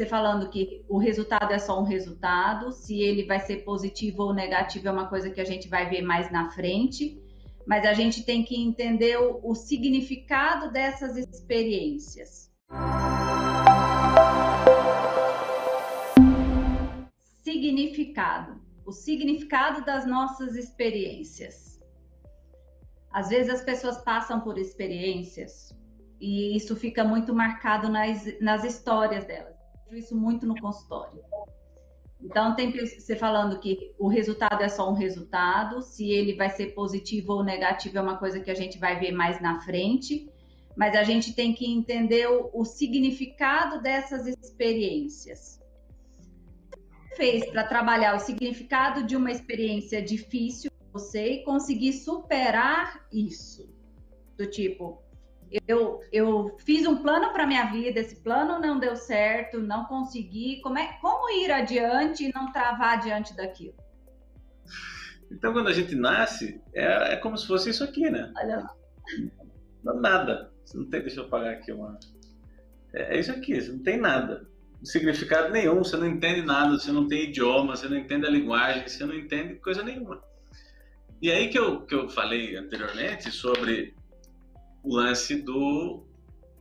[0.00, 4.32] você falando que o resultado é só um resultado, se ele vai ser positivo ou
[4.32, 7.20] negativo é uma coisa que a gente vai ver mais na frente,
[7.66, 12.50] mas a gente tem que entender o, o significado dessas experiências.
[17.42, 18.58] Significado.
[18.86, 21.78] O significado das nossas experiências.
[23.12, 25.76] Às vezes as pessoas passam por experiências
[26.18, 29.59] e isso fica muito marcado nas, nas histórias delas
[29.96, 31.22] isso muito no consultório.
[32.22, 36.74] Então, tem você falando que o resultado é só um resultado, se ele vai ser
[36.74, 40.28] positivo ou negativo é uma coisa que a gente vai ver mais na frente,
[40.76, 45.58] mas a gente tem que entender o, o significado dessas experiências.
[47.16, 53.68] Fez para trabalhar o significado de uma experiência difícil você e conseguir superar isso.
[54.36, 55.02] Do tipo,
[55.66, 60.60] eu, eu fiz um plano para minha vida, esse plano não deu certo, não consegui.
[60.62, 63.74] Como, é, como ir adiante e não travar diante daquilo?
[65.30, 68.32] Então, quando a gente nasce, é, é como se fosse isso aqui, né?
[68.36, 68.74] Olha lá.
[69.82, 70.52] Não, nada.
[70.64, 71.98] Você não tem, deixa eu pagar aqui uma.
[72.94, 74.48] É, é isso aqui, você não tem nada.
[74.82, 78.86] Significado nenhum, você não entende nada, você não tem idioma, você não entende a linguagem,
[78.88, 80.22] você não entende coisa nenhuma.
[81.20, 83.94] E aí que eu, que eu falei anteriormente sobre
[84.82, 86.04] o lance do,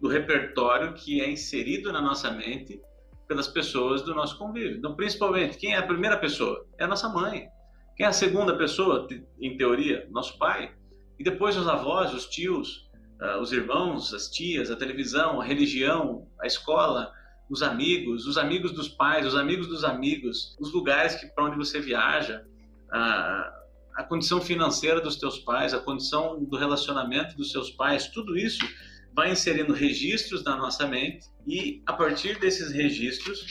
[0.00, 2.80] do repertório que é inserido na nossa mente
[3.26, 4.78] pelas pessoas do nosso convívio.
[4.78, 6.66] Então, principalmente, quem é a primeira pessoa?
[6.78, 7.48] É a nossa mãe.
[7.96, 9.06] Quem é a segunda pessoa,
[9.40, 10.06] em teoria?
[10.10, 10.74] Nosso pai.
[11.18, 12.88] E depois os avós, os tios,
[13.20, 17.12] uh, os irmãos, as tias, a televisão, a religião, a escola,
[17.50, 21.56] os amigos, os amigos dos pais, os amigos dos amigos, os lugares que para onde
[21.56, 22.44] você viaja,
[22.86, 23.57] uh,
[23.98, 28.64] a condição financeira dos teus pais, a condição do relacionamento dos seus pais, tudo isso
[29.12, 33.44] vai inserindo registros na nossa mente e a partir desses registros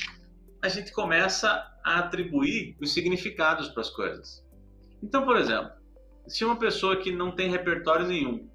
[0.62, 1.50] a gente começa
[1.84, 4.42] a atribuir os significados para as coisas.
[5.04, 5.70] Então, por exemplo,
[6.30, 8.50] se uma pessoa que não tem repertório nenhum,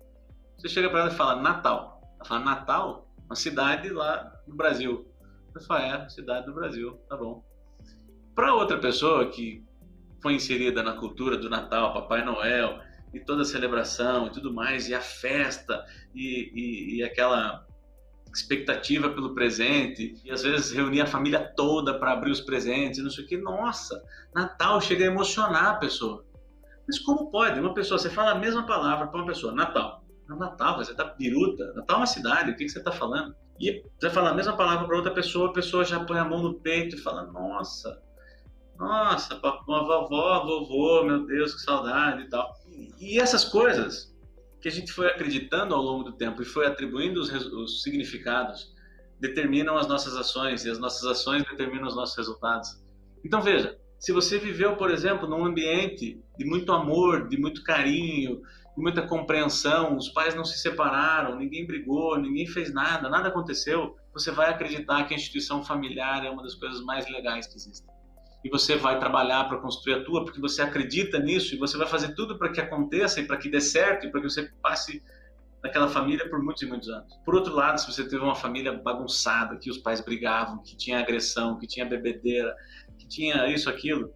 [0.56, 5.06] você chega para ela e fala Natal, ela fala Natal, uma cidade lá no Brasil.
[5.52, 7.44] Você fala, é, cidade do Brasil, tá bom.
[8.34, 9.62] Para outra pessoa que
[10.22, 12.78] foi inserida na cultura do Natal, Papai Noel
[13.12, 15.84] e toda a celebração e tudo mais, e a festa
[16.14, 17.66] e, e, e aquela
[18.34, 23.10] expectativa pelo presente, e às vezes reunir a família toda para abrir os presentes, não
[23.10, 23.36] sei o que.
[23.36, 24.02] Nossa,
[24.34, 26.24] Natal chega a emocionar a pessoa.
[26.86, 27.60] Mas como pode?
[27.60, 30.02] Uma pessoa, você fala a mesma palavra para uma pessoa, Natal.
[30.28, 31.74] Natal, você tá biruta.
[31.74, 33.34] Natal é uma cidade, o que, que você está falando?
[33.60, 36.42] E você fala a mesma palavra para outra pessoa, a pessoa já põe a mão
[36.42, 38.02] no peito e fala, nossa,
[38.82, 42.52] nossa, uma vovó, vovô, meu Deus, que saudade e tal.
[43.00, 44.12] E essas coisas
[44.60, 48.72] que a gente foi acreditando ao longo do tempo e foi atribuindo os, os significados
[49.20, 52.82] determinam as nossas ações e as nossas ações determinam os nossos resultados.
[53.24, 58.42] Então veja, se você viveu, por exemplo, num ambiente de muito amor, de muito carinho,
[58.76, 63.96] de muita compreensão, os pais não se separaram, ninguém brigou, ninguém fez nada, nada aconteceu,
[64.12, 67.92] você vai acreditar que a instituição familiar é uma das coisas mais legais que existem
[68.44, 71.86] e você vai trabalhar para construir a tua, porque você acredita nisso e você vai
[71.86, 75.02] fazer tudo para que aconteça e para que dê certo e para que você passe
[75.62, 77.14] naquela família por muitos e muitos anos.
[77.24, 80.98] Por outro lado, se você teve uma família bagunçada, que os pais brigavam, que tinha
[80.98, 82.54] agressão, que tinha bebedeira,
[82.98, 84.12] que tinha isso, aquilo,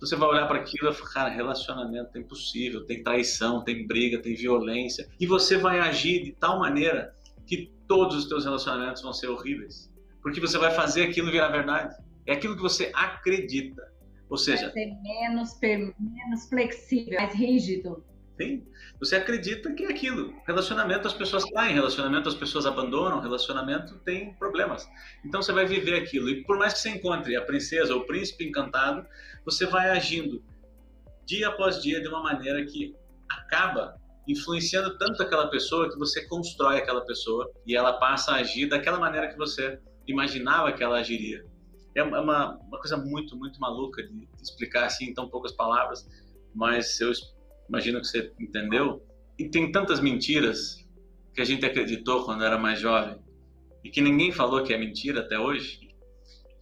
[0.00, 4.22] você vai olhar para aquilo e falar, cara, relacionamento é impossível, tem traição, tem briga,
[4.22, 7.14] tem violência, e você vai agir de tal maneira
[7.46, 9.92] que todos os teus relacionamentos vão ser horríveis,
[10.22, 11.96] porque você vai fazer aquilo virar verdade.
[12.28, 13.82] É aquilo que você acredita.
[14.28, 14.64] Ou seja.
[14.64, 15.58] Vai ser menos,
[15.98, 18.04] menos flexível, mais rígido.
[18.38, 18.64] Sim.
[19.00, 20.34] Você acredita que é aquilo.
[20.46, 24.86] Relacionamento as pessoas caem, relacionamento as pessoas abandonam, relacionamento tem problemas.
[25.24, 26.28] Então você vai viver aquilo.
[26.28, 29.04] E por mais que você encontre a princesa ou o príncipe encantado,
[29.44, 30.44] você vai agindo
[31.24, 32.94] dia após dia de uma maneira que
[33.28, 33.96] acaba
[34.28, 38.98] influenciando tanto aquela pessoa que você constrói aquela pessoa e ela passa a agir daquela
[38.98, 41.44] maneira que você imaginava que ela agiria.
[41.98, 45.52] É, é uma, uma coisa muito, muito maluca de, de explicar assim em tão poucas
[45.52, 46.06] palavras,
[46.54, 47.12] mas eu
[47.68, 49.04] imagino que você entendeu.
[49.38, 50.84] E tem tantas mentiras
[51.34, 53.18] que a gente acreditou quando era mais jovem
[53.84, 55.80] e que ninguém falou que é mentira até hoje.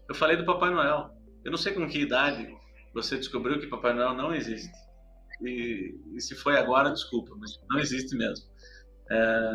[0.09, 1.11] Eu falei do Papai Noel.
[1.45, 2.55] Eu não sei com que idade
[2.93, 4.73] você descobriu que Papai Noel não existe.
[5.43, 8.47] E, e se foi agora, desculpa, mas não existe mesmo.
[9.11, 9.51] É,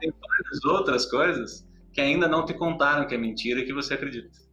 [0.00, 3.94] tem várias outras coisas que ainda não te contaram que é mentira e que você
[3.94, 4.43] acredita.